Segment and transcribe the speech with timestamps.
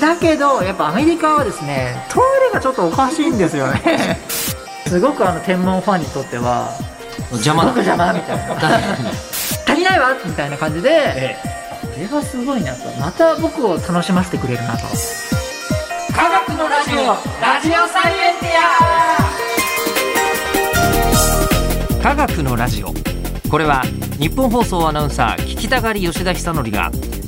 [0.00, 4.18] だけどやっぱアメリカはですねトイレがちょっとおかしいんですよね。
[4.86, 6.70] すごくあの天文ファンにとっては
[7.32, 8.54] 邪魔だ僕邪魔みたいな。
[9.66, 11.36] 足りないわみたいな感じでえ
[11.82, 12.88] これはすごいなと。
[13.00, 14.84] また僕を楽しませてくれるなと。
[16.14, 17.06] 科学のラジオ
[17.42, 18.46] ラジオサイエンテ
[21.98, 22.92] え科学のラジオ。
[23.50, 23.82] これは
[24.18, 26.90] 日本放送アナウンサー聞きたがり吉田久典が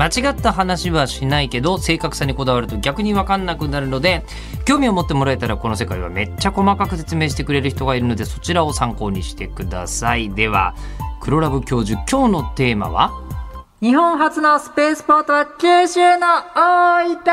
[0.00, 4.24] 間違った話はしないけど正確さにこだわると逆に分かんなくなるので
[4.64, 10.30] 興味を持ってもらえたらこの世界はめっちゃ細かく説明してくれる人がいるのでそちらを参考にしてください。
[10.30, 10.74] では
[11.20, 13.10] 黒ラブ教授今日のテーマは？
[13.82, 17.24] 日本初のスペースポートは九州の大分。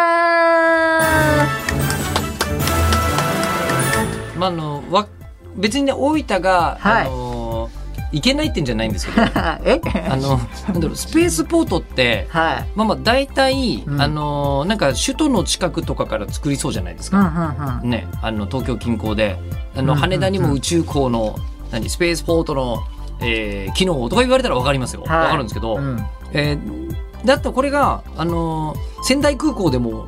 [4.37, 5.07] まああのわ
[5.55, 7.07] 別にね大分が、はい。
[7.07, 7.26] あの
[8.11, 9.21] いけないってんじゃないんですけど
[9.65, 9.81] え？
[10.09, 10.39] あの
[10.71, 12.65] なんだろうスペースポートってはい。
[12.75, 14.01] まあまあ大体、うん。
[14.01, 17.29] あのなんか首都の近くとかから作りそうじゃないですうんうか、
[17.79, 17.89] んうん。
[17.89, 19.37] ね、あの東京近郊で。
[19.75, 20.01] あの、うんうんうん。
[20.01, 21.35] 羽田にも宇宙港の
[21.71, 22.83] 何スペースポートの、
[23.19, 25.19] えー機能とか言われたら分かりますよ、はい。
[25.25, 26.05] 分かるんですけど、うん。
[26.33, 30.07] えーだってこれが、あのー仙台空港でも、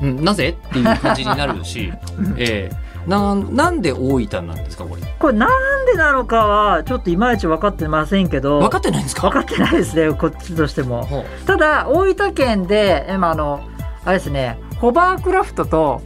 [0.00, 0.56] うん、なぜ？
[0.68, 1.92] っていう感じになるし、
[2.38, 5.02] えーななんで大分なんですかこれ？
[5.18, 8.60] これなんでなのかはちょっといまいち分かってませんけど。
[8.60, 9.28] 分かってないんですか？
[9.30, 11.06] 分かってないですねこっちとしても。
[11.46, 13.68] ただ大分県で今あの
[14.04, 16.02] あれですねホバークラフトと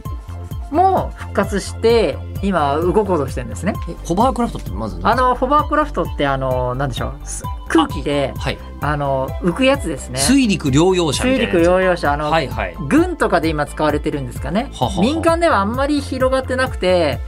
[0.71, 3.73] も復活して今動こうとしてるんですね。
[3.89, 7.27] えホバークラフトってまずあのホバークラフトってあのなんでしょう。
[7.27, 10.19] す空気ではい、あの浮くやつですね。
[10.19, 12.13] 水陸両用車み水陸両用車。
[12.13, 12.75] あの、はいはい。
[12.87, 14.71] 軍とかで今使われてるんですかね。
[15.01, 17.19] 民間ではあんまり広がってなくて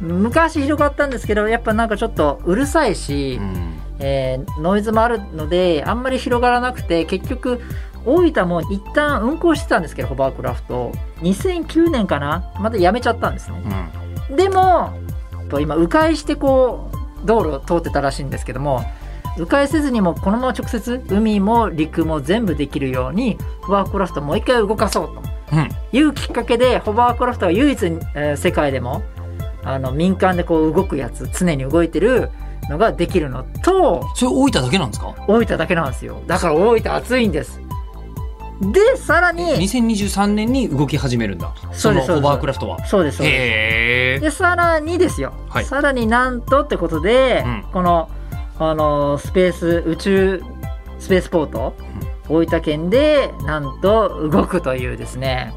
[0.00, 3.74] 昔広がったんですけどやっぱなんかちょっとうるさいし、うん。
[4.00, 7.60] えーノイズもあるのであんまり広がらなくて結局
[8.04, 10.92] 大分も一旦運行してたんですけどホバークラフト。
[11.22, 12.52] 2009年かな？
[12.60, 13.62] またやめちゃったんですね。
[13.64, 14.92] うんでも
[15.50, 16.90] と今迂回してこ
[17.22, 18.84] う道路を通ってたらしいんですけども
[19.38, 25.22] 迂回せずにもこのまま直接海も陸も全部できるようにホバークラフトをもう一回動かそうと。
[25.52, 25.68] うん。
[25.92, 29.02] いうきっかけでホバークラフトは唯一、えー世界でも
[29.64, 32.30] あの民間でこう動くやつ常に動いてる
[32.70, 35.14] のができるのとそれ大分だけなんですか？
[35.26, 36.22] 大分だけなんですよ。
[36.26, 37.60] だから大分暑いんです
[38.60, 41.52] でさらに2023年に動き始めるんだ。
[41.72, 42.84] そのホバークラフトは。
[42.86, 44.22] そうですそうです。
[44.22, 45.64] でさらにですよ、はい。
[45.64, 47.64] さらになんとってことで、うん。
[47.72, 48.08] この
[48.58, 50.42] あのスペース宇宙
[51.00, 51.74] スペースポート、
[52.28, 55.52] 大分県でなんと動くというですね。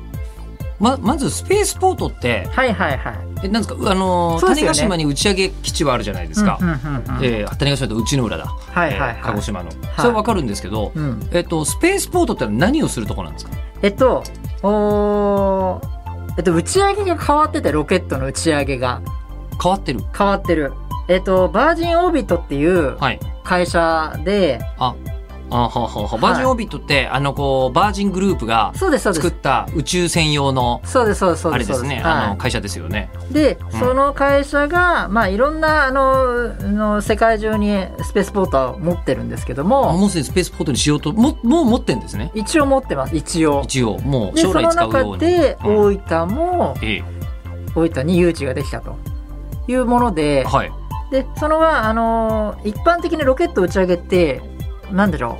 [0.80, 3.92] ままずスペースポートってはいはいはいえなんですか？
[3.92, 4.56] あのーね。
[4.56, 7.25] 種子島に打ち上げ基地はあるじゃないですか、うんうんうんうん。
[7.25, 13.52] えー種子島と内之浦だ、はいはいはい、えー鹿児島の、それはわかるんですけど、うん、えっとスペースポートって何をするとこなんですか？
[13.81, 14.24] えっと
[14.64, 15.88] おー
[16.38, 19.02] えっと打ち上げが変わっててロケットの打ち上げが。
[19.62, 20.02] 変わってる？
[20.16, 20.74] 変わってる。
[21.08, 23.19] えっとバージンオービットっていうはい。
[23.44, 24.94] 会社で、あ
[25.50, 26.18] あははは。
[26.18, 32.03] バージンオービットって、あのこうバージングループが作った宇宙専用のそうですそうですそうあれですね、はい。
[32.03, 33.09] あの会社ですよね。
[33.31, 33.80] で、うん。
[33.80, 42.31] その会社が、まあ、いろんなあのあの世界中にスペースポートを持ってるんですけどあももうすでにスペースポートにしようとももう持ってんですね。
[42.34, 43.16] 一応持ってます。
[43.16, 43.62] 一応。
[43.63, 44.00] 一応。
[44.00, 45.19] もうでその将来使うよ中うに。
[45.19, 45.78] でうん。
[45.78, 47.03] 大分も、ええ。
[47.75, 48.97] 大分に誘致ができたと
[49.68, 50.72] いうものではい。
[51.12, 54.41] でそのはあの一般的にロケット打ち上げって
[54.92, 55.38] なんだろ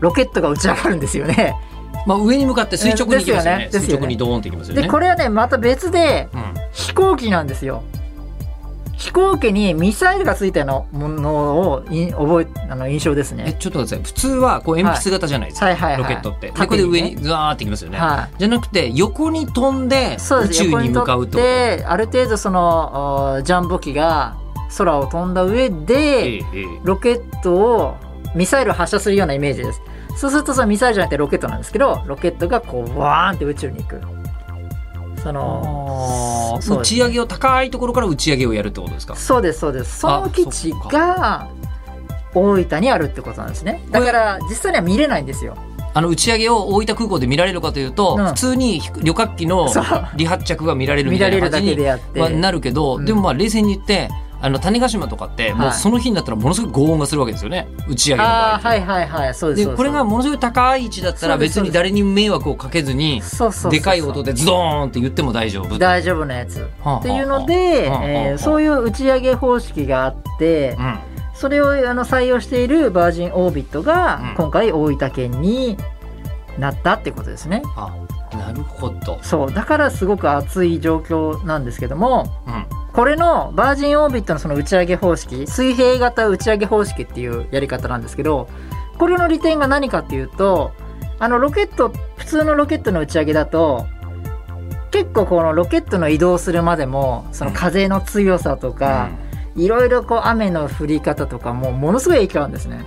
[0.00, 0.02] う？
[0.02, 1.56] ロケットが打ち上がるんですよね。
[2.06, 3.68] まあ、上に向かって垂直に行きますよね。
[3.70, 3.86] ですよね。
[3.86, 4.82] 垂直にドーンっていきますよね。
[4.82, 6.54] でこれはねまた別でうん。
[6.72, 7.82] 飛行機なんですよ。
[8.92, 14.12] 飛行機にミサイルがついたようなものをい覚えあの印象ですえねちょっと待ってください。
[14.12, 16.02] 普通はこう鉛筆型じゃないですか、はいはいはい。
[16.02, 16.46] ロケットって。
[16.48, 17.98] で縦これで上ねにザーっていきますよね。
[17.98, 21.26] はじゃなくて横に飛んで宇宙に向かうと。
[21.26, 24.36] 横にとってある程度そのおジャンボ機が
[24.76, 26.44] 空を飛んだ上えで
[26.82, 27.96] ロケットを
[28.34, 29.80] ミサイルを発射するようなイメージです。
[30.16, 34.00] そうするとそのミサイルじゃなくてロケットなんですけどロケットがこうワーンって宇宙に行く。
[35.22, 39.16] その打ち上げを高いところから打ち上げをやるってことですか？
[39.16, 39.98] そうですそうです。
[39.98, 41.48] その基地が
[42.34, 43.84] 大分にあるってことなんですね。
[43.90, 45.56] だから実際には見れないんですよ。
[45.94, 48.26] あの打ち上げを大分空港で見られるかというと、うん。
[48.26, 52.20] 普通に旅客機の離発着が見られるみ見られるだけたいな感じにでやって。
[52.20, 53.04] はなるけど、うん。
[53.04, 54.08] でもまあ冷静に言って
[54.40, 55.68] あの種子島とかってもはい。
[55.70, 57.68] うその日になったらものすごい轟音がするわけですよね。
[57.88, 59.34] 打ち上げの場合ああはいはいはい。
[59.34, 63.20] そうですでこれがものすごい高い位置だったら別に誰にも迷惑をかけずに
[63.70, 65.76] でかい音でズドーンって言っても大丈夫。
[65.78, 66.60] 大丈夫なやつ。
[66.82, 70.98] はあっていうので、はあはあえーそういう打ち上げ方式があってうん。
[71.34, 74.34] それをあの採用しているバージンオービットがうん。
[74.36, 75.76] 今回大分県に
[76.58, 77.62] なったってことですね。
[77.76, 77.92] あ
[78.36, 79.52] なるほど、そう。
[79.52, 88.48] だからすごく熱い状況なんですけどもうんこれのバージンオービットのその打ち上げ方式水平型打ち上げ方式っていうやり方なんですけど
[88.98, 90.72] これの利点が何かっていうと
[91.20, 93.86] あのロケット普通のロケットの打ち上げだと
[94.90, 99.10] 結構このロケットの移動するまでもその風の強さとか、
[99.54, 102.84] いろいろこう雨の降り方とかもものすごい影響あるんですね。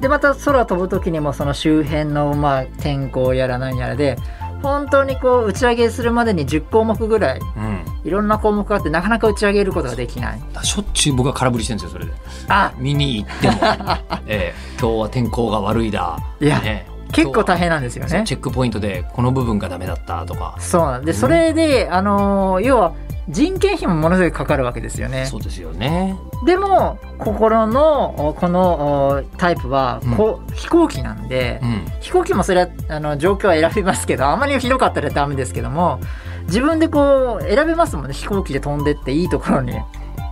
[0.00, 4.16] でまた空飛ぶ時にもその周辺のまあ天候やら何やらで
[4.62, 7.64] 本当にこう打ち上げするまでに10項目ぐらいうん。
[7.64, 10.40] うんいろんな項目があってなかなか打ち上げることができない。
[10.64, 12.12] しょっちゅう僕は空振りしてるんですよそれで。
[12.48, 12.72] あ。
[12.76, 13.54] 見に行っても、
[14.26, 14.54] ええ。
[14.80, 16.18] 今日は天候が悪いだ。
[16.40, 16.86] いやね。
[17.12, 18.22] 結構大変なんですよね。
[18.26, 20.56] チェックポイントでこの部分がダメだったとか。
[20.58, 22.92] そうなんでそれで、あのー要は
[23.28, 25.26] 人件費もものすごいかかるわけですよね。
[25.26, 26.16] そうですよね。
[26.44, 30.16] でも心のおこのおタイプはうん。
[30.16, 31.84] こう、飛行機なんで、うん。
[32.00, 36.00] 飛行機もそれはあの状況は選びますけどあまり広かったらダメですけども
[36.46, 38.14] 自分でこう選べますもんね。
[38.14, 39.74] 飛行機で飛んでっていいところに。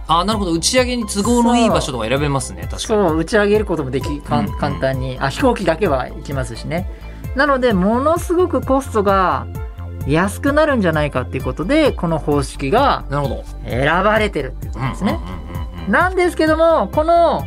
[0.08, 0.52] あなるほど。
[0.52, 2.62] 打ち上げに都合のいい場所とか選べますね。
[2.62, 2.81] 確かに。
[2.81, 4.46] そう打ち上げることもできかうん。
[4.46, 5.16] うんん簡単に。
[5.20, 6.90] あ飛行機だけは行きますしね。
[7.37, 9.46] なのでものすごくコストが
[10.06, 13.05] 安くなるんじゃないかっていうことでこの方式が
[13.64, 15.19] 選ばれてるっていうことですね、
[15.88, 17.47] なんですけどもこの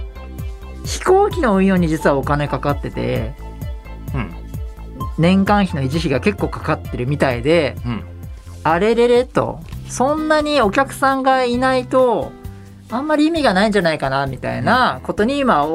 [0.85, 3.33] 飛行機の運用に実はお金かかってて
[4.13, 4.35] うん。
[5.17, 8.03] 年間費の維持費が結構かかってるみたいでうん。
[8.63, 9.59] あれれれと
[9.89, 12.31] そんなにお客さんがいないと
[12.89, 15.67] あんまり意味がないんじゃないかなみたいなことに今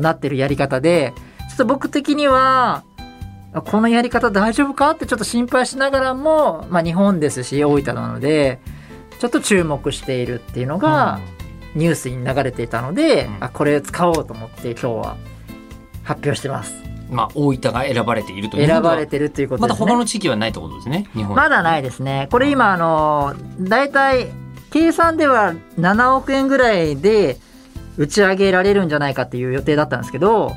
[0.00, 1.14] なってるやり方で
[1.48, 2.91] ちょっと僕的にはあ
[3.60, 8.60] このやり方大丈夫かってちょっと心配しながらも、まあ、日本ですし大分なので
[9.18, 11.20] ちょっと注目しているっていうのが
[11.74, 13.44] ニュースに流れていたので、うん。
[13.44, 15.16] あこれを使おうと思って今日は
[16.02, 16.74] 発表してます。
[17.10, 19.90] まあ大分が選ばれているという選ばれてるっていうことまだですね。
[19.90, 21.36] 他の地域はないってことですね日本。
[21.36, 22.28] まだないですね。
[22.30, 24.28] これ今、あの、だいたい
[24.70, 27.36] 計算では7億円ぐらいで
[27.96, 30.52] 打ち上げられるんじゃないかっていう予定だったんですけど、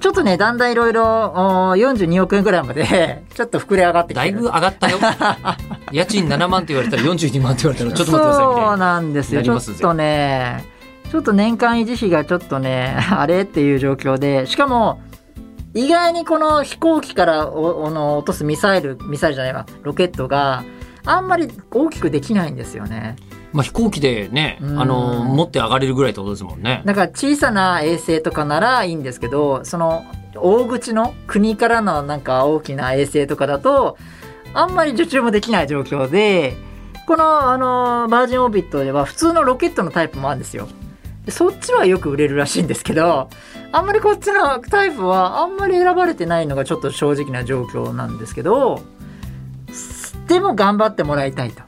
[0.00, 4.32] ちょっとね、だんだんいろいろお42億円ぐらいまで ちょっと膨れ上がってきてる。
[4.34, 4.98] だいぶ上がったよ
[5.92, 9.42] 家賃7万って言われたら42万って言われたらちょっと待ってくださいみたいそうななんですよ。
[9.42, 10.64] ちょっとね、
[11.10, 15.00] ちょっと年間維持費がちょっとね、 あれっていう状況で、しかも、
[15.74, 20.64] 意外にこの飛行機からおおの落とすミサイル、ミサイルじゃないわ、ロケットが
[21.04, 23.16] あんまり大きくできないんですよね。
[23.56, 24.80] まあ飛行機でねうん。
[24.80, 26.82] あの持って上がれるぐらいってことですもんね。
[26.84, 30.04] だから小さな衛星とかならいいんですけどその
[30.34, 33.96] 大口の国からのなんか大きな衛星とかだと
[34.52, 36.54] あんまり受注もできない状況で
[37.06, 40.68] このあのバージンオービットでは普通のロケットのタイプもあるんですよ。
[41.24, 43.30] でそっちはよく売れるらしいんですけど
[43.72, 48.80] あんまりこっちのタイプはあんまり選ばれてないのがちょっと正直な状況なんですけど
[50.28, 51.65] でも頑張ってもらいたいと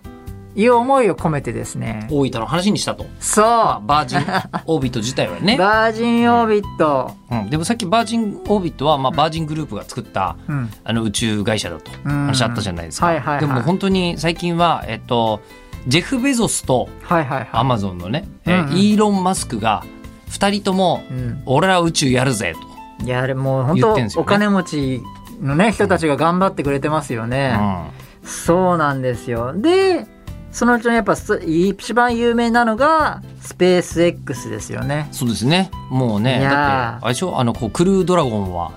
[0.59, 2.09] いう思いを込めてですね。
[2.11, 3.45] 大分の話にしたと、そう。
[3.45, 4.21] まあ、バージン
[4.67, 11.93] オービット自体はね、バージンオービット、うん、でもさっきバージンオービットは、まあ、バージングループが作ったうん、あの宇宙会社だと。
[12.05, 12.27] うん。
[12.27, 13.41] 話あったじゃないですか、はいはいはい。
[13.41, 15.41] でも本当に最近は、えっと、
[15.87, 17.49] ジェフ・ベゾスとはいはいはい。
[17.53, 18.77] アマゾンのね、えうんうん。
[18.77, 19.85] イーロン・マスクが
[20.31, 22.55] 2人ともうん、俺ら宇宙やるぜ
[22.99, 25.03] と、いやあれもう本当、お金持ち
[25.41, 27.57] のね人たちが頑張ってくれてますよね。
[28.23, 29.55] そうなんですよ。
[29.55, 30.07] で
[30.53, 35.09] そのうちのやっぱす一番有名なのがスペース X ですよね。
[35.13, 35.71] そうですね。
[35.91, 37.39] もうねだってあれでしょ？
[37.39, 38.73] あのこうクルードラゴンは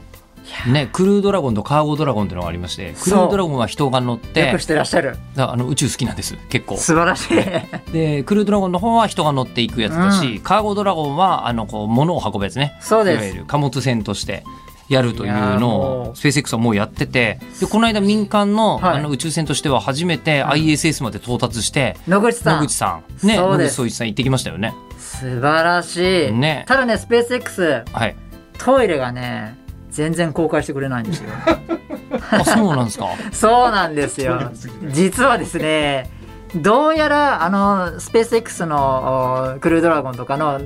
[0.68, 5.16] ね、クルードラゴンとカーゴドラゴンっていうのがありましてクルードラゴンは人が乗ってよくしてらっしゃる。
[5.34, 6.75] だあの宇宙好きなんです結構。
[6.75, 7.38] 素晴らしい。
[7.94, 12.78] でクルードラゴンの方は人が乗っていくやつだし、カーゴドラゴンはあのこう物を運ぶやつね。
[12.82, 13.24] そうです。
[13.24, 14.44] いわゆる貨物船として
[14.92, 18.98] やるというのをスペース X はもうやっててでこの間民間の,、はい。
[18.98, 20.46] あの宇宙船としては初めてん。
[20.48, 22.62] ISS まで到達して、野口さん。
[22.62, 23.28] 野口さん。
[23.28, 24.74] ね野口聡一さん行ってきましたよね。
[25.00, 26.32] 素晴らしい。
[26.32, 26.66] ね。
[26.68, 28.16] ただねスペース X はい。
[28.58, 29.58] トイレがね
[29.90, 31.30] 全然公開してくれないんですよ。
[32.32, 33.08] あそうなんですか？
[33.32, 34.52] そうなんですよ。
[34.90, 36.10] 実はですね、
[36.56, 40.60] どうやらあのスペース X のおクルードラゴンとかの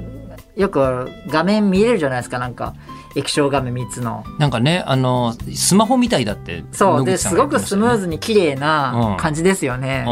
[0.56, 2.74] よく画面見れるじゃないですか、なんか
[3.16, 4.24] 液晶画面3つの。
[4.38, 7.06] なんかねあのスマホみたいだってそう。
[7.06, 10.06] で野口さんすごくスムーズに綺麗な感じですよね。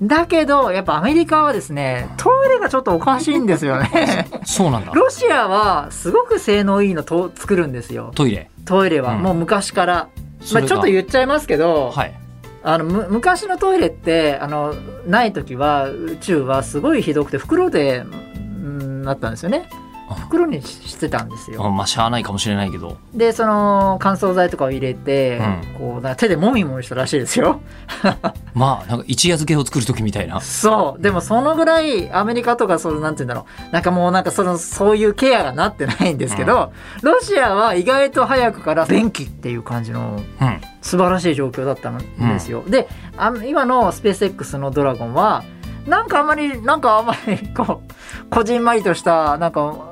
[0.00, 4.28] だけどやっぱアメリカはですねトイレがちょっとおかしいんですよね。
[4.46, 4.92] そうなんだ。
[4.92, 8.12] ロシアはすごく性能いいのと作るんですよ。
[8.14, 8.50] トイレ。
[8.64, 9.22] トイレは、うん。
[9.22, 10.08] もう昔から、
[10.52, 12.14] まあ、ちょっと言っちゃいますけど、はい。
[12.62, 14.74] あのむ昔のトイレってあの
[15.06, 19.68] ない時は宇宙はすごいひどくて袋で、うん、なったんですよね。
[19.72, 21.64] あ袋にししてたんですよ。
[21.64, 22.96] あまあしゃあないかもしれないけど。
[23.14, 25.40] でその乾燥剤とかを入れて、
[25.74, 27.60] うこうな手でもみもみしたらしいですよ。
[28.54, 30.40] まあなんか一夜漬けを作る時みたいな。
[30.40, 31.02] そう。
[31.02, 33.72] でもそのぐらいアメリカとかそのなんて言うんだろう。
[33.72, 36.72] なんかもうなんかそのそういうケアがなってないんですけど、
[37.02, 40.60] ロシアは意外と早くから電気っていう感じのうん。
[40.80, 42.62] 素晴らしい状況だったんですよ。
[42.66, 45.44] であ今のスペース X のドラゴンは
[45.86, 49.87] なんかあんまりなんかあんまりこうこじんまりとしたなんか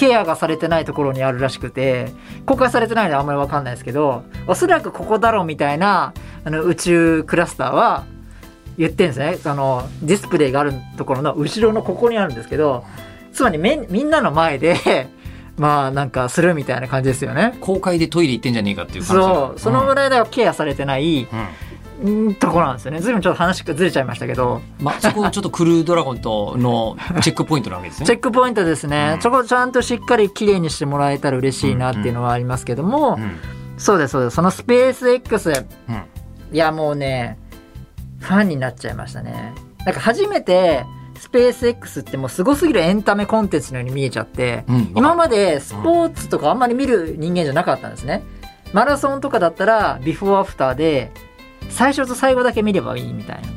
[0.00, 2.10] ケアがされてないところにあるらしくて
[2.46, 8.06] 公開されてないのであんまりわかんないですけどおそらくここだろうみたいなあの宇宙クラスターは
[8.78, 9.50] 言ってるんですね。
[9.50, 12.86] あのディスプレイがあるところの後ろのここにあるんですけど
[13.34, 15.08] つまりめんみんなの前で
[15.58, 17.58] まあなんかするみたいな感じですよね。
[17.60, 19.22] 公開でトイレ行ってんじゃねえかっていう感じ。
[19.22, 19.58] そう。
[19.60, 21.46] そのぐらい、ではケアされてない、うんうん
[22.38, 23.00] ところなんですよね。
[23.00, 29.12] ずいぶんちょっと話がずれちゃいましたけど、まあそこちょっとクルードラゴンとの チェックポイントなわけですねチェックポイントですね。
[29.14, 33.36] うんそこちゃんとしっかり綺麗にしてもらえたら嬉しいなっていうのはありますけども、うん
[33.76, 34.36] そうですそうです。
[34.36, 35.50] そのスペース X、
[35.88, 36.02] うん
[36.52, 37.38] いやもうね、
[38.18, 39.54] ファンになっちゃいましたね。
[39.86, 40.84] なんか初めて
[41.16, 48.22] スペース X ってもうすごすぎるエンタメコンテンツのように見えちゃって、うん今までスポーツとかあんまり見る人間じゃなかったんですね。
[48.72, 51.10] マラソンとかだったらビフォーアフターで
[51.68, 53.48] 最初と最後だけ見ればいいみたいな。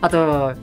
[0.00, 0.54] あと、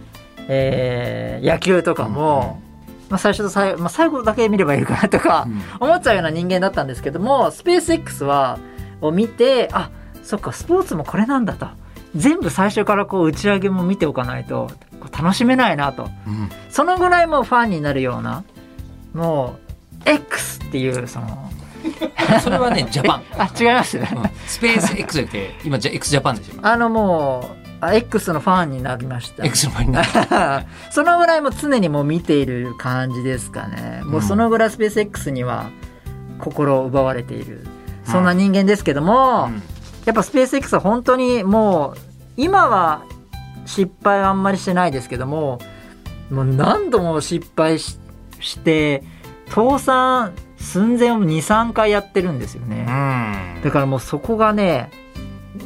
[0.48, 2.62] えー野球とかも、
[3.10, 5.88] まあ、最初と最後、まあ、最後だけ見ればいいかなとかうん。
[5.88, 8.58] 思っちゃうような人間だったんですけどもスペース X は
[9.02, 9.92] を見てあ
[10.24, 11.68] そっかスポーツもこれなんだと。
[12.16, 14.72] 全部最初からこう打ち上げも見ておかないと
[15.12, 16.10] 楽しめないなと。
[16.25, 16.50] うん。
[16.70, 18.44] そのぐらいもうファンになるような
[19.14, 19.58] も
[20.06, 21.52] う X っていうその
[22.42, 24.10] それはねジャパン、 あ違いますね。
[24.15, 24.30] うん。
[24.48, 29.46] スペース X じゃなくて今じゃ X ジャパンですよあのもうあ X のファンになりました。
[29.46, 30.08] X の前になる
[30.92, 34.01] そのぐらいもう常にもう見ている感じですかね。
[34.06, 35.70] もうそのぐらいスペース X には
[36.39, 37.65] 心を奪われている。
[38.06, 39.63] そんな人間ですけども、うん。
[40.06, 41.98] やっぱスペース X は本当にもう
[42.38, 43.01] 今は
[43.65, 45.60] 失敗はあんまりしてないですけども
[46.30, 47.98] もう何度も失敗し
[48.39, 49.04] して
[49.50, 53.62] 倒産寸前を23回やってるんですよね、うん。
[53.64, 54.90] だからもうそこがね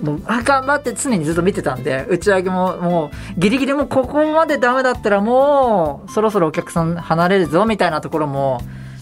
[0.03, 8.61] もうあ頑張って常にずっと見てたんで打ち上げももうギリギリもうここまでダメだったらもうそろそろお客さん離れるぞみたいなところも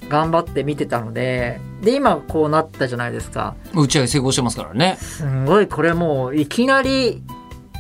[0.09, 3.55] 頑張って見てたのでで今こうなったじゃないですか。
[3.75, 4.97] 打ち上げ成功してますからね。
[4.99, 7.21] すんごいこれもういきなり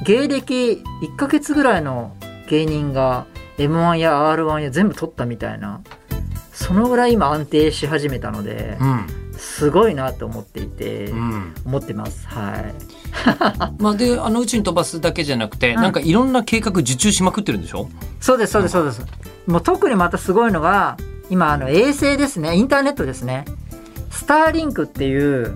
[0.03, 2.15] 芸歴1ヶ月ぐらいの
[2.49, 3.25] 芸人が
[3.57, 5.81] m 1や r 1や全部取ったみたいな
[6.57, 9.05] そのぐらい今安定し始めたのでうん。
[9.37, 11.53] すごいなと思っていて、うん。
[11.63, 12.27] 思ってます。
[12.27, 12.73] はい。
[13.77, 17.87] まあであの宇宙に飛ばすだけじゃなくて、うんなんかいろんな計画受注しまくってるんでしょ？
[18.19, 19.05] そうですそうですそうです。
[19.45, 20.97] もう特にまたすごいのが
[21.29, 22.55] 今あの衛星ですね。
[22.55, 23.45] インターネットですね。
[24.09, 25.53] スターリンクっていう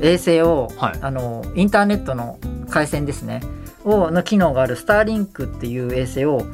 [0.00, 0.98] 衛星を、はい。
[1.00, 2.38] あのインターネットの
[2.70, 3.42] 回線ですね。
[3.84, 6.46] をの機能があるスターリンクっていう衛星を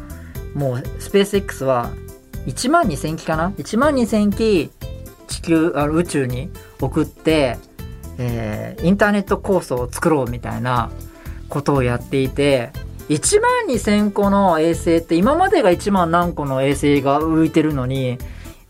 [0.54, 1.90] もうスペース X は
[2.46, 4.70] 1万2000機かな？1万2千機
[5.28, 7.56] 地球あ宇宙に送って、
[8.18, 10.90] えーインターネット構想を作ろうみたいな
[11.48, 12.70] ことをやっていて
[13.08, 18.18] 1万2000個の衛星って今までが1万何個の衛星が浮いてるのに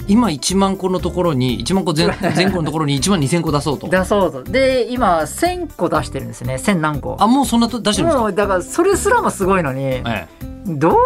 [0.07, 2.07] 今1万個のところに1万個前
[2.37, 3.89] 前後のところに1万2000個出そうと。
[3.89, 4.43] 出そうと。
[4.45, 6.55] で今1000個出してるんですね。
[6.57, 7.17] 1000何個。
[7.19, 8.23] あもうそんなと出してるんですか？
[8.23, 10.27] もうだからそれすらもすごいのにええ。
[10.67, 10.97] どういう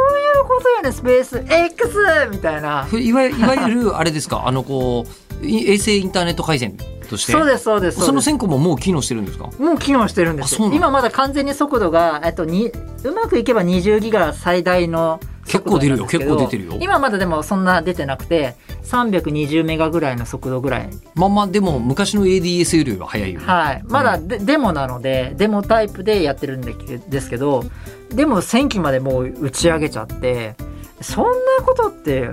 [0.46, 1.44] ことやねんスペース。
[1.48, 1.96] X!
[2.30, 2.84] みたいな。
[2.84, 4.42] ふいわいわゆる あれですか？
[4.46, 5.04] あのこ
[5.42, 6.76] うい衛星インターネット回線
[7.08, 7.32] として。
[7.32, 8.30] そうですそうですそのそうです。
[8.30, 9.48] 1000個ももう機能してるんですか？
[9.58, 10.56] もう機能してるんです。
[10.72, 12.72] 今まだ完全に速度がえっとに
[13.04, 16.06] うまくいけば20ギガ最大の結構出るよ。
[16.06, 16.78] 結構出てるよ。
[16.80, 20.90] 今まだでもそんな出てなくて320メガぐらいの速度ぐらい。
[21.14, 26.74] まあまあでも昔の ADS よりは早いよね、はい、まだデ,、デモなのでデモタイプでやってるんで
[27.08, 27.64] ですけど
[28.10, 30.54] でも1000機までもう打ち上げちゃって
[31.00, 32.30] そんなことって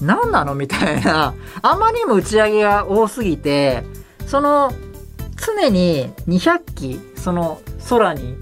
[0.00, 1.34] 何なのみたいな。
[1.62, 3.84] あまりにも打ち上げが多すぎて
[4.26, 4.72] その
[5.36, 8.36] 常に200機その空に、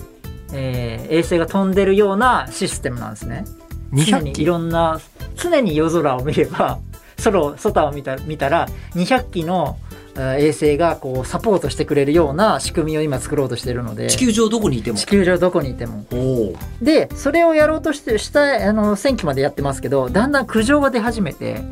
[0.52, 3.44] えー衛星が飛んでるようなシステムなんですね。
[3.92, 5.00] 常200にい機ろんな
[5.36, 6.78] 常に夜空を見れば
[7.22, 9.76] 空外を見た見たら200機の
[10.14, 14.08] あ衛星がこうサポートしてくれるような仕組みを今作ろうとしてるので。
[14.08, 14.98] 地球上どこにいても。
[14.98, 16.04] 地球上どこにいても。
[16.82, 21.62] でそれをやろうとしてしたあの選挙までやってますけどだんだん苦情が出始めて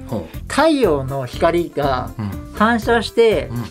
[0.49, 2.31] 太陽の光がうん。
[2.55, 3.65] 反射して、うん。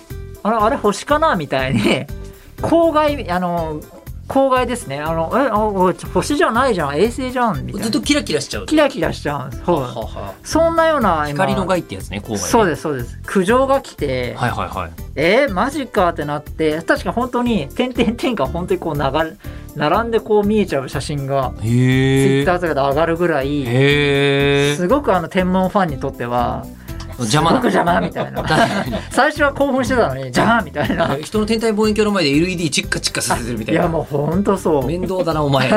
[0.43, 1.35] あれあれ星かな？
[1.35, 1.81] みたいに
[2.57, 3.81] 光害あの
[4.29, 5.01] 光害ですね。
[5.01, 6.97] あのえあおい星じゃないじゃん。
[6.97, 7.83] 衛星じゃんみたいな。
[7.83, 9.63] ずっとキラキラしちゃうキラキラしちゃうんです。
[9.65, 9.81] そう。
[9.81, 11.45] はははそんなような今。
[11.45, 12.37] 光の害ってやつね郊外ね。
[12.37, 13.19] そうですそうです。
[13.25, 14.91] 苦情が来て、はいはいはい。
[15.15, 16.81] えー、マジかってなって。
[16.83, 19.35] 確か本当に点々点が本当にこう流れ
[19.75, 23.65] 並んでこう見えちゃう写真がツイへッターとかで上がるぐらい
[24.75, 26.88] すごくあの天文ファンにとってはえ
[27.23, 27.57] 邪魔だ。
[27.57, 28.43] 邪魔みたいな。
[29.11, 31.17] 最初は興奮してたのに邪魔みたいな。
[31.21, 33.81] 人の天体望遠鏡の前で LED チッカチッカさせてるみたいな。
[33.81, 34.85] いやもう本当そう。
[34.85, 35.69] 面倒だなお前。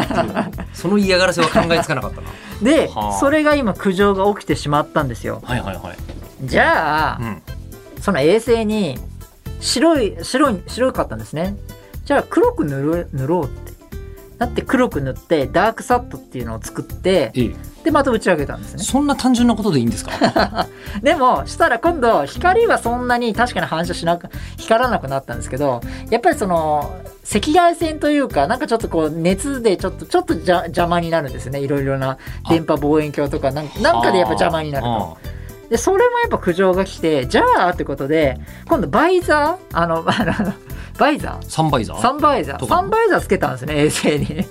[0.73, 2.29] その嫌がらせは考えつかなかったな。
[2.63, 3.13] ではあ。
[3.19, 5.41] それが今苦情が起きてしまったんですよ。
[5.45, 5.97] はいはいはい。
[6.45, 7.43] じゃあうん。
[8.01, 8.99] その衛星に
[9.61, 11.57] 白い白い白かったんですね。
[12.05, 13.73] じゃあ黒く塗る塗ろうって。
[14.39, 17.55] なって黒く塗ってダークサットっていうのを作ってええ
[17.85, 18.83] でまた打ち上げたんですね。
[18.83, 20.67] そんな単純なことでいいんですか？
[21.03, 31.61] でもしたら今度光はそんなに確かに反射しなく光らなくなったんですけどやっぱりその赤外線というかなんかちょっとこう熱でちょっとちょっとじゃ邪魔になるんですよね。
[31.61, 33.51] いろいろな電波望遠鏡とか。
[33.51, 35.19] なんかでやっぱ邪魔になると。
[35.71, 39.79] でそれもやっぱ苦情が来てじゃあってことで今度バイザー？
[39.79, 40.53] あの あの
[40.99, 41.51] バイザー？
[41.51, 42.01] サンバイザー？
[42.03, 42.67] サンバイザー。
[42.69, 44.45] サンバイザーつけたんですね衛星に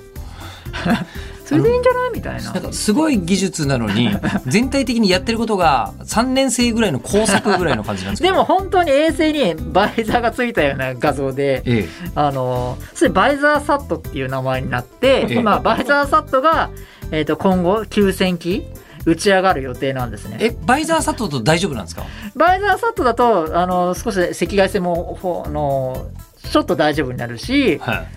[1.51, 2.11] それでいいんじゃない？
[2.13, 2.53] みたいな。
[2.53, 4.09] なんかすごい技術なのに
[4.47, 8.33] 全体的にやってることが3年生ぐらいの工作ぐらいの感じなんですけど。
[8.33, 15.41] でも本当に衛星にバイザーがついたような画像でえあのそれバイザーサットっていう名前になって、ええ。
[15.43, 16.69] まあ、バイザーサットが、
[17.11, 18.65] えー、と今後9000機
[19.05, 20.37] 打ち上がる予定なんですね。
[20.39, 22.03] ええバイザーサットと大丈夫なんですか？
[22.35, 26.05] バイザーサットだとあの少し赤外線もほあの
[26.49, 28.07] ちょっと大丈夫になるしはい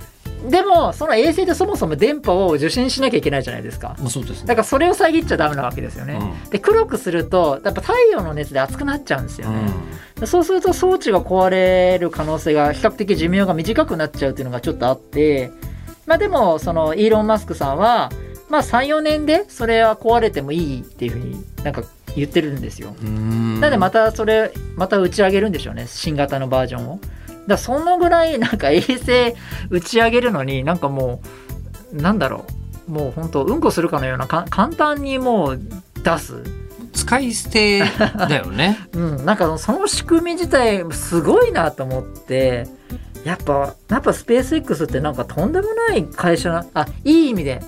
[0.50, 3.96] でもその衛星でそもそも電波を受信しなきゃいけないじゃないですか。
[3.98, 4.46] まあそうですね。
[4.46, 6.50] だからそれを遮っちゃダメなわけですよね、うん。
[6.50, 9.72] で黒くするとやっぱ太陽の熱で熱くなっちゃうんですよね、
[10.22, 15.50] うそうすると装置が壊れる可能性が比較的寿命が短くなっちゃうっていうのがちょっとあって。
[16.06, 18.10] まあでもそのイーロン・マスクさんは
[18.50, 21.82] まあ34年でそれは壊れてもいいっていうふうになんか
[22.14, 22.94] 言ってるんですよ。
[23.00, 25.86] なんでまたそれまた打ち上げるんでしょうね。
[25.88, 27.00] 新型のバージョンを
[27.46, 29.34] だそのぐらい なんか衛星
[29.70, 31.20] 打ち上げるのになんかも
[31.92, 32.64] うなんだろう。
[32.90, 35.60] もう本当うんこするかのようなか簡単にもう
[36.02, 36.42] 出す。
[36.92, 37.82] 使い捨て
[38.28, 38.78] だよね。
[38.92, 42.68] うん、なんかその仕組み自体すごいなと思って
[43.24, 47.62] やっぱやっぱスペース X ってなんかとんでもない会社なあいい意味で。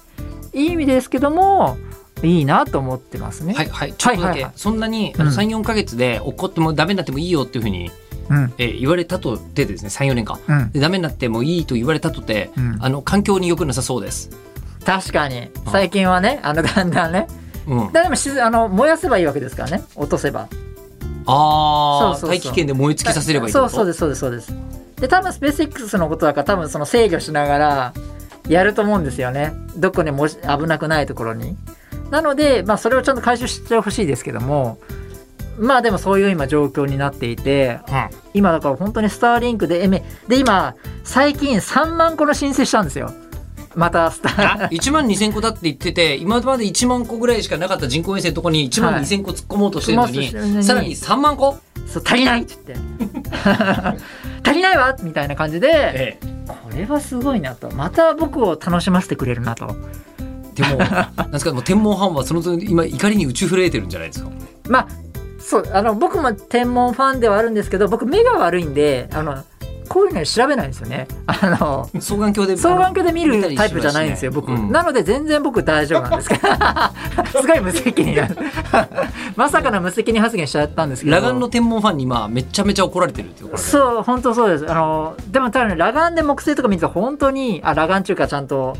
[0.53, 1.77] いい意味ですけども
[2.23, 3.53] いいなと思ってますね。
[3.53, 3.93] はいはい。
[3.93, 4.53] ちょっとだけ、はいはいはい。
[4.57, 5.27] そんなにうん。
[5.27, 7.91] 34か月で怒ってもダメになってもいいよっていうふうに、
[8.29, 8.55] うん。
[8.59, 10.73] えー言われたとてですね34年間うん。
[10.73, 12.79] でダメになってもいいと言われたとて、うん。
[12.81, 14.31] あの環境に良くなさそうです。
[14.85, 15.51] 確かに。
[15.73, 17.27] 最近はねあのだんだんね。
[17.67, 19.85] うん、でもしあの燃やせばいいわけですからね。
[19.97, 20.49] 落とせば。
[21.27, 24.55] ああ大気圏で燃え尽きさせればいいそうそうですそうですそうです。
[25.01, 27.95] で多分スペース X のことだから多分その制御しながら
[28.49, 29.53] やると思うんですよね。
[29.77, 31.57] どこにもし危なくないところに。
[32.11, 34.79] なのでまあそれをちゃんと回収してほしいですけども
[35.59, 43.13] まあでもそういう今状況になっていてうん今だから本当にスターリンクでエメで今最近3万個の申請したんですよ。
[43.75, 44.65] またスター。
[44.67, 50.25] あ1万2000個だって言ってて今まで1万個ぐらいしかなかった人工衛星のとこに1万2000個突っ込もうとしてるのに、は
[50.61, 53.31] いさらに3万個、そう足りないって言って。
[54.49, 57.71] 足りないわみたいな感じでえこれはすごいなと。
[57.73, 59.75] また僕を楽しませてくれるなと。
[60.57, 64.31] え、でもなんですかもう天文ファンはその今怒りに打ち震えてるんじゃないですか？
[64.71, 64.89] まあ
[65.47, 69.45] そうあの僕も天文ファンではあるんですけど僕目が悪いんであの
[69.89, 71.07] こういうの調べないんですよね。
[71.29, 74.73] あの双眼鏡で双眼鏡で見るタイプじゃないんですよ僕、うん。
[74.73, 76.29] なので全然僕大丈夫なんです。
[76.29, 76.39] け
[77.33, 78.29] どすごい無責任な。
[79.37, 81.15] まさかの無責任発言しちゃったんですけど。
[81.15, 84.69] 裸眼の天文ファンに今めちゃめちゃ怒られてるっていうそう本当そうです。
[84.69, 88.77] あのでもただね裸眼で木星とか見ると本当にあ裸眼っていうかちゃんと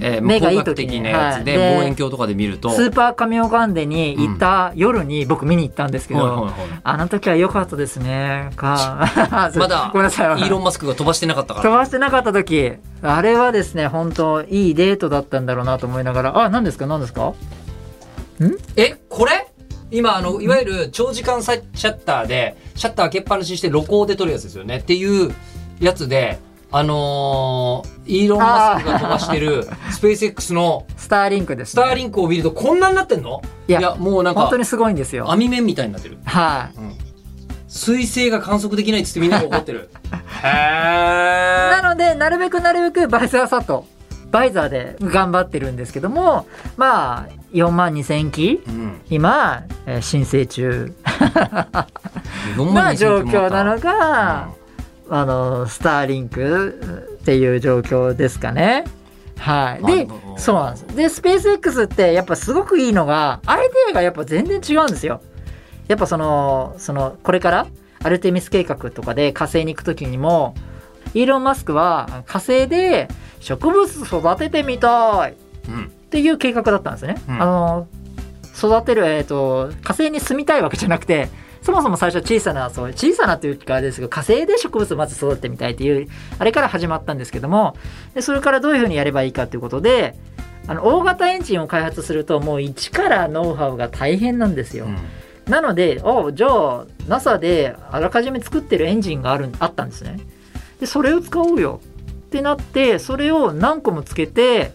[0.00, 1.70] えー、目がいい時に的なやつで、はい。
[1.70, 2.70] で望遠鏡とかで見ると。
[2.70, 8.50] スーパーカミオガンデに行った夜に僕見に行ったんですけど、はいはいはいあの時は良かったですね。
[8.56, 9.08] か
[9.56, 10.40] まだ ごめんなさい。
[10.40, 11.68] イーロン・マスクが飛ばしてなかったから。
[11.70, 12.72] 飛ばしてなかった時。
[13.02, 16.38] あれはですね本当いいデートだったんだろうなと思いながら。
[16.44, 16.86] あ何ですか？
[16.86, 17.32] 何ですか？
[18.76, 19.48] えこれ？
[19.90, 24.76] 今あのいわゆる長時間シャッターでシャッター開けっぱなしにして露光で撮るやつですよね。
[24.76, 25.32] っていう
[25.80, 26.38] やつで
[26.70, 33.42] あのーイーロン・マスクが飛ばしてるスペース X のスターリンクです、ね、スターリンクを見るとこんなになってんの？
[33.68, 35.30] いやもうなんか本当にすごいんですよ。
[35.30, 36.18] 網面みたいになってる。
[36.24, 36.78] はい、
[37.68, 39.90] 彗星が観測できないっつってみんなが怒ってる。
[40.42, 40.46] へ
[41.70, 43.86] なのでなるべくなるべくバイザーサト
[44.30, 49.00] バイザーで頑張ってるんですけどもまあ4万2000機うん。
[49.10, 50.94] 今、えー申請中。
[52.56, 53.38] 4な万2000状もあった。
[53.38, 54.48] 況なのが、
[55.10, 58.84] あのスターリンクっていう状況ですかね。
[59.38, 65.20] はい、でそうなんですでスペース X ってやっぱすごくいいのがアイデアがやっぱ全然違うんですよ。
[65.86, 67.66] やっぱそのそのこれから
[68.02, 70.54] アルテミス計画とかで火星に行く時にも
[71.14, 73.08] イーロン・マスクは火星で
[73.40, 75.34] 植物育ててみたいっ
[75.68, 77.16] うんていう計画だったんですね。
[77.28, 77.86] うんあの
[78.56, 81.28] 育てる、えー、と火星に住みたいわけじゃなくて
[81.68, 87.76] そもそも最初小さなそう小さなというかあれですけど火星で植物をまず育ててみたいっていうあれから始まったんですけども
[88.14, 90.14] でそれからどういうふうにやればいいかということで
[90.66, 94.86] あの大型エンジンを開発するともう一からノウハウが大変なんですよ。
[94.86, 94.96] うん
[95.48, 100.20] なので、おじゃあ NASA であらかじめ作ってるエンジンがあるあったんですね。
[100.78, 101.80] で、それを使おうよ
[102.26, 104.72] ってなって、それを何個もつけて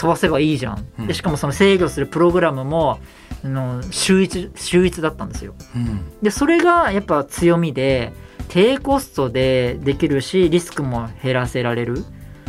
[0.00, 0.86] 飛ばせばいいじゃん。
[0.98, 2.98] うんでしかもその制御するプログラムも
[3.44, 5.54] あの秀逸秀逸だったんですよ。
[5.76, 8.12] うんで、それがやっぱ強みで、
[8.48, 12.02] 低コストでできるし、リスクも減らせられるっ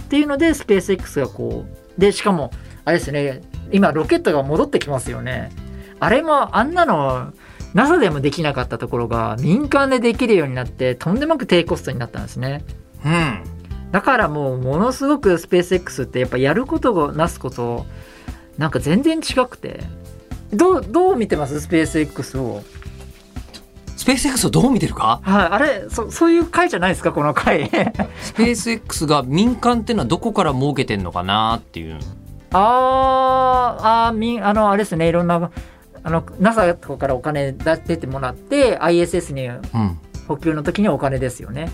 [0.07, 2.51] ていうので、スペース X がこう、で、しかも、
[2.85, 5.51] あれですね、今ロケットが戻ってきますよね。
[5.99, 7.33] あれもあんなの
[7.73, 12.63] NASA でもできなかったところが民間でできるようになってとんでもなく低コストになったんですね。
[13.05, 13.60] うん
[13.91, 17.85] だからもうものすごくスペース X ってやっぱやることをなすこと
[18.57, 19.81] なんか全然違くて。
[20.53, 21.61] どうどう見てます？
[21.61, 22.61] スペース X を。
[23.95, 25.21] スペース X をどう見てるか？
[25.23, 27.69] はいあれそそういう回じゃないですかこの回。
[28.21, 31.99] スペース X が民間っていうのはどこから儲けてんのかなっていう。
[32.53, 35.51] あーあーみあのあれですねいろんな
[36.03, 41.69] あの NASA とかからお金出出てもらって ISS にうん補給の時にお金ですよね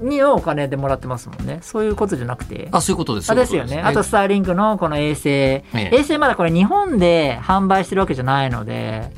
[0.00, 1.58] にお金でもらってますもんね。
[1.62, 2.68] そういうことじゃなくて。
[2.72, 3.30] あそういうことです。
[3.30, 3.80] あですよね。
[3.80, 5.28] あとスターリンクのこの衛星。
[5.28, 9.10] 衛星まだこれ日本で販売してるわけじゃないので。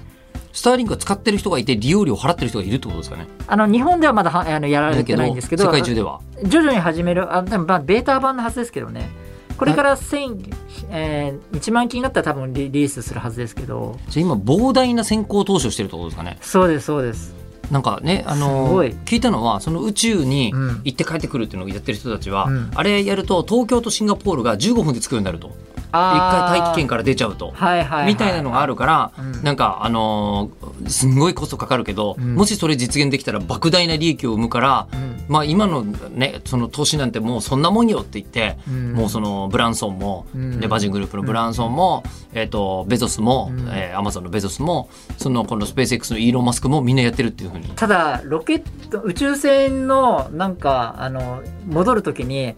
[0.53, 3.27] スターリンクは使ってる人がいて利用料を払ってる人がいるってことですかね。
[3.47, 6.21] あの日本ではまだはあのやられてないんですけど世界中では。
[6.45, 9.11] 徐々に始めるあでもまあベータ版のはずですけどね。
[9.57, 10.55] これから1000、
[10.91, 13.97] えー、1万機になったら多分リリースするはずですけど。
[14.09, 16.39] じゃあ今膨大な先行投資をしてるってことですかね。
[16.43, 17.42] そうですそうです
[17.73, 20.81] なんかね、あすの聞いたのはその宇宙にうん。
[20.85, 22.71] 行って帰ってくるっていうのをやってる人たちは、うん。
[22.75, 25.49] あれやると東京とシンガポールが15分で着くようになると。
[25.89, 27.51] 一回大気圏から出ちゃうと。
[27.55, 29.43] はいはいはい、みたいなのがあるから、うん。
[29.43, 32.35] なんかあのーすんごいコストかかるけど、うん。
[32.35, 38.93] もしそれ実現できたら莫大な利益を生むから、うんまあ今のねその投資なんてもうそんなもんよって言って、うん。
[38.93, 40.61] もうそのブランソンも、うん。
[40.61, 42.03] ねバージングループのブランソンも、
[42.35, 43.69] えっ、とベゾスも、うん。
[43.71, 47.69] えーアマゾンのベゾスもそのこのスペース X のイーロン・マスクもみんなやってるっていうふうに。
[47.71, 52.55] ただロケット宇宙船のなんかあの戻る時に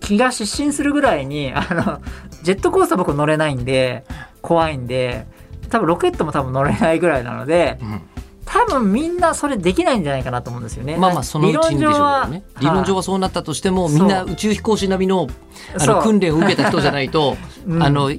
[0.00, 2.02] 気が失神するぐらいにあの
[2.42, 4.04] ジェットコースター僕乗れないんで
[4.42, 5.26] 怖いんで
[5.70, 8.00] 多分ロケットも多分乗れないぐらいなのでうん
[8.44, 10.96] 多分みんなそれできないんじゃないかなと思うんですよね。
[10.96, 12.42] まあまあそのうちにでしょうけどね。
[12.60, 15.28] 理論上ははそうなったとしてもみんな宇宙飛行士並みの
[15.78, 17.82] あの訓練を受けた人じゃないと、 うん。
[17.82, 18.10] あの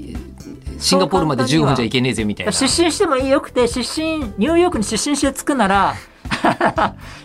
[0.79, 2.51] シンガポールまで15分じゃいけねえぜみたいな。
[2.51, 5.67] 失神してもいいよくて失神ニューヨークに失神して着くな。
[5.67, 5.95] ら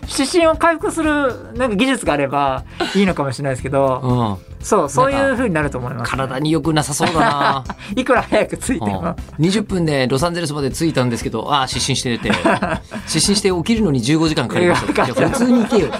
[0.07, 1.67] 失神を回復するな。
[1.67, 2.63] んか技術があれば
[2.95, 3.49] いいのかもしれな。
[3.51, 7.63] いですけど、うん、そうそういう風になると思います、体に良くなさそうだな。
[7.95, 12.29] いくら早く着いてうんも、20分でロサンゼルスまで着いたんですけど、ああ、失神してて、
[13.07, 15.05] 失神して起きるのに15時間かかりました。
[15.07, 15.85] 普通に行けよ。
[15.85, 15.91] うん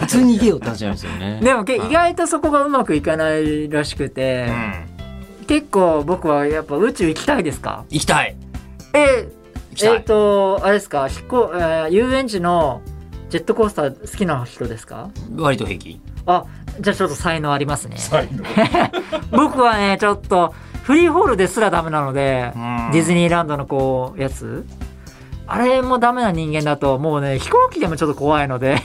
[0.00, 1.40] 普通に行けよって話なんですよね。
[1.42, 5.46] でもけ意外とそこがうまくいかないらしくてう、ん。
[5.46, 7.84] 結構僕はやっぱ宇宙行きたいですか？
[7.90, 8.34] 行きたい。
[8.94, 9.28] え。
[9.82, 11.06] えっ、とあれですか？
[11.08, 12.80] 飛行、えー遊園地の
[13.30, 15.10] ジェットコースター好きな人ですか？
[15.36, 16.00] 割と平気。
[16.26, 16.44] あ
[16.80, 17.96] じゃあちょっと才能ありますね。
[19.30, 22.90] 僕はねちょっとフリーホールですらダメなのでうん。
[22.92, 24.64] ディズニーランドのこうやつ。
[25.46, 28.76] あれもダメな人間だともうね飛行機でもちょっと怖いので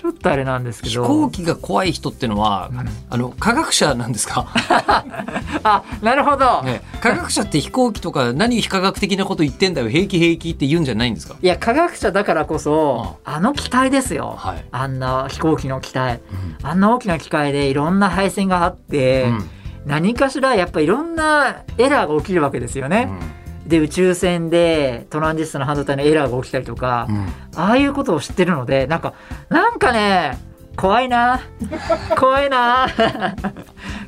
[0.00, 2.88] ちょっとあれなんですけ飛ど行機が怖い人ってのは、うん。
[3.10, 4.46] あの科学者なんですか、
[5.62, 9.90] あなるほど、ね、科学者って飛行機とか何非科学的なこと言ってんだよ。
[9.90, 14.64] 平気平気って言うんじゃないんですか、いや科学者だからこそあの機体ですよ、はい。
[14.70, 16.20] あんな飛行機の機体。
[16.62, 19.50] あんな大きな機械でいろんな配線があって、うん。
[19.84, 23.10] 何かしらやっぱいろんなエラーが起きるわけですよね。
[23.66, 27.26] で宇宙船でトランジスタの半導体のエラーが起きたりとか、うんうん。
[27.56, 29.14] ああいうことを知ってるのでなんか
[29.48, 30.38] なんかね
[30.76, 31.40] 怖いな。
[32.16, 32.88] 怖いな。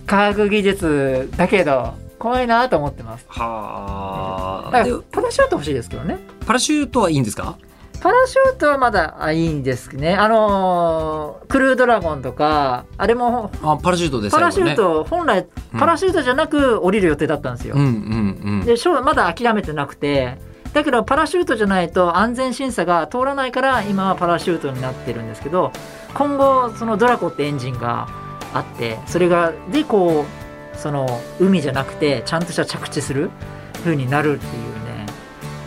[0.06, 3.26] 科学技術だけど怖いなと思ってます。
[3.28, 4.70] はあ。
[4.70, 6.18] だからパラシュート欲しいですけどね。
[6.46, 7.58] パラシュートはいいんですか？
[8.02, 10.16] パラシュートはまだあいいんですね。
[10.16, 15.78] あのークルードラゴンとかあれもあパラシュートでパラシューねト本来うん。
[15.78, 18.64] パラシュートじゃなく降りる予定だったんですよ、うんうんうん。
[18.64, 20.36] でまだ諦めてなくて
[20.72, 25.70] だけどパラシュートじゃないと安全審査が通らないから今はパラシュートになってるんですけど
[26.14, 28.08] 今後そのドラコってエンジンが
[28.52, 30.24] あってそれがでこ
[30.74, 33.30] うその海じゃなくてちゃんとした着地する
[33.84, 34.71] 風になるっていうね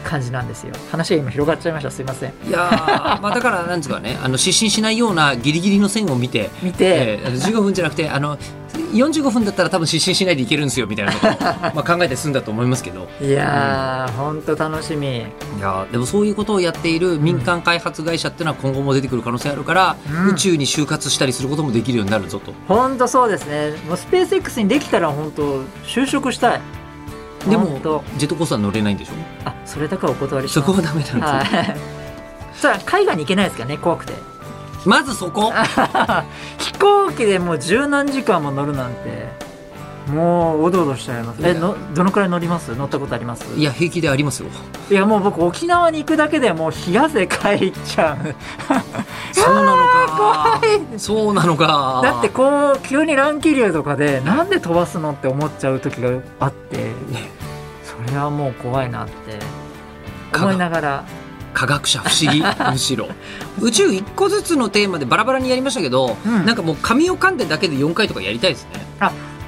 [0.06, 0.74] 感じなんですよ。
[0.92, 1.92] 話が今広がっちゃいました。
[1.92, 2.32] すいません。
[2.48, 8.38] いやー まあだからなんですかねあの失神しないようなギリギリの線を見て、見て、えー、15分じゃなくてあの
[8.94, 11.32] 45分だったら多分失神しないでいけるんですよみたいなことを
[11.74, 13.08] まあ考えて済んだと思いますけど。
[13.22, 14.42] いやー、ほん。
[14.42, 15.18] と楽しみ。
[15.18, 15.22] い
[15.60, 20.28] やーでもそういうことをやっている民間開発会社っていうのは今後も出てくる可能性あるから、うん。
[20.30, 22.54] 宇宙に就活したりすることもできるようになるぞと。
[22.68, 23.74] ほんとそうですね。
[23.88, 26.62] もうスペース X にできたら本当就職したい
[27.50, 27.66] でも
[28.18, 29.14] ジェットコースター乗れないんでしょ？
[29.46, 30.72] あそれだけはお断りしそます。
[30.72, 31.78] こはダメなんですよ、はい。
[32.56, 34.14] それは海外に行けないですからね、怖くて。
[34.86, 35.52] まずそこ。
[36.60, 39.28] 飛行機でもう十何時間も乗るなんて、
[40.08, 41.40] もうおどおどしちゃいます。
[41.42, 42.76] え、のどのくらい乗ります？
[42.76, 43.44] 乗ったことあります？
[43.58, 44.50] いや平気でありますよ。
[44.90, 48.36] いやもう僕沖縄に行くだけでもう冷や汗かいちゃう。
[49.34, 50.60] そうなのか。
[50.62, 52.02] 怖いそうなのか。
[52.04, 56.92] だってこう急に乱気流とかでなんで飛ばすのって思っちゃう時があって、
[57.84, 59.40] それはもう怖いなって
[60.38, 61.04] 思いながら。
[61.56, 62.44] 科学者不思議。
[62.72, 63.08] むしろ。
[63.62, 66.46] 宇宙一個ずつのテーマでバラバラにやりましたけど、うん。
[66.46, 68.86] なんかもう紙を噛んでだけで4回とかやりたいですね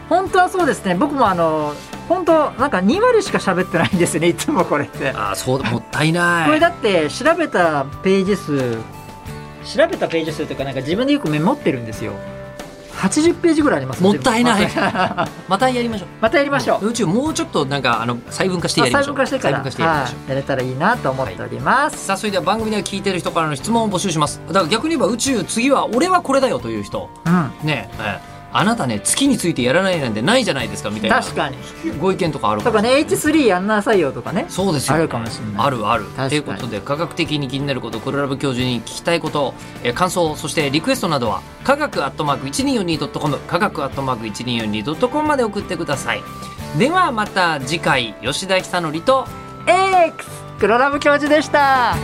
[0.09, 0.95] 本当はそうですね。
[0.95, 1.73] 僕もあの
[2.07, 4.29] 本当なんか2割しか喋ってないんですよね。
[4.29, 5.09] いつもこれって。
[5.11, 6.45] ああそうもったいない。
[6.47, 8.77] これだって調べたページ数
[9.65, 12.13] 調べたページ数というかなんか自分でよくメモってるんですよ。
[12.95, 14.67] 80ページぐらいありますもったいない。
[15.47, 16.07] またやりましょう。
[16.19, 16.87] またやりましょう。
[16.87, 19.15] 宇宙もうちょっとなんかあの細分化してやりま細しょう。
[19.15, 20.19] 分化してから細分化してやりましょう。
[20.19, 20.29] はい。
[20.29, 24.41] やれたらいいなと思っております、さあそれでは番組では聞いてる人からの質問を募集します。
[24.47, 27.09] だから逆に言えば宇宙次は俺はこれだよという人。
[27.25, 27.51] うん。
[27.67, 31.57] ねええあなたね月についてやらないなんてないじゃないですかみたいな確かに。
[31.99, 34.45] ご意見とかあるとかね H3 やんなさいよとかね。
[34.49, 35.65] そうですよ、あるかもしれない。
[35.67, 36.05] あるある。
[36.29, 46.21] ということで科学的に気になること黒ラブ教授に聞きたいこと、えー感想そしてリクエストなどは科学アットマーク 1242.com 科学アットマーク 1242.com まで送ってください。
[46.77, 49.25] ではまた次回吉田久典と
[49.67, 50.29] X
[50.59, 51.95] 黒ラブ教授でした